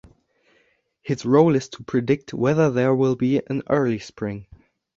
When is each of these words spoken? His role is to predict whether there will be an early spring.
His 1.03 1.27
role 1.27 1.53
is 1.55 1.69
to 1.69 1.83
predict 1.83 2.33
whether 2.33 2.71
there 2.71 2.95
will 2.95 3.15
be 3.15 3.37
an 3.45 3.61
early 3.69 3.99
spring. 3.99 4.47